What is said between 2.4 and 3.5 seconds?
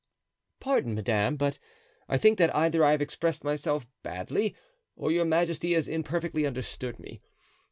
either I have expressed